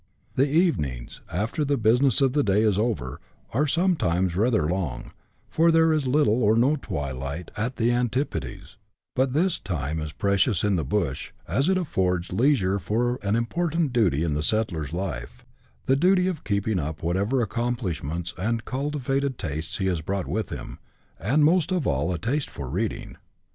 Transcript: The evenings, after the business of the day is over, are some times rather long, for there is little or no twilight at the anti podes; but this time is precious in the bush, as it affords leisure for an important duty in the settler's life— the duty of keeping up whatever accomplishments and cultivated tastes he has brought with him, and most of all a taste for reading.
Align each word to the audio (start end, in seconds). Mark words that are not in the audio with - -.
The 0.35 0.49
evenings, 0.49 1.21
after 1.31 1.63
the 1.63 1.77
business 1.77 2.21
of 2.21 2.33
the 2.33 2.41
day 2.41 2.63
is 2.63 2.79
over, 2.79 3.21
are 3.53 3.67
some 3.67 3.95
times 3.95 4.35
rather 4.35 4.67
long, 4.67 5.11
for 5.47 5.69
there 5.69 5.93
is 5.93 6.07
little 6.07 6.41
or 6.41 6.55
no 6.57 6.75
twilight 6.75 7.51
at 7.55 7.75
the 7.75 7.91
anti 7.91 8.23
podes; 8.23 8.77
but 9.15 9.33
this 9.33 9.59
time 9.59 10.01
is 10.01 10.11
precious 10.11 10.63
in 10.63 10.75
the 10.75 10.83
bush, 10.83 11.33
as 11.47 11.69
it 11.69 11.77
affords 11.77 12.33
leisure 12.33 12.79
for 12.79 13.19
an 13.21 13.35
important 13.35 13.93
duty 13.93 14.23
in 14.23 14.33
the 14.33 14.41
settler's 14.41 14.91
life— 14.91 15.45
the 15.85 15.95
duty 15.95 16.27
of 16.27 16.43
keeping 16.43 16.79
up 16.79 17.03
whatever 17.03 17.39
accomplishments 17.39 18.33
and 18.39 18.65
cultivated 18.65 19.37
tastes 19.37 19.77
he 19.77 19.85
has 19.85 20.01
brought 20.01 20.25
with 20.25 20.49
him, 20.49 20.79
and 21.19 21.45
most 21.45 21.71
of 21.71 21.85
all 21.85 22.11
a 22.11 22.17
taste 22.17 22.49
for 22.49 22.67
reading. 22.67 23.17